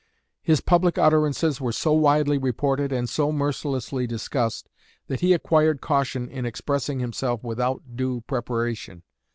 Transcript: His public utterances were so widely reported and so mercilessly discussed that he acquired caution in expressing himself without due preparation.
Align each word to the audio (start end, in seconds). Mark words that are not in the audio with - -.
His 0.41 0.61
public 0.61 0.97
utterances 0.97 1.61
were 1.61 1.71
so 1.71 1.93
widely 1.93 2.39
reported 2.39 2.91
and 2.91 3.07
so 3.07 3.31
mercilessly 3.31 4.07
discussed 4.07 4.67
that 5.05 5.19
he 5.19 5.31
acquired 5.31 5.79
caution 5.79 6.27
in 6.27 6.43
expressing 6.43 6.97
himself 6.99 7.43
without 7.43 7.83
due 7.95 8.21
preparation. 8.21 9.03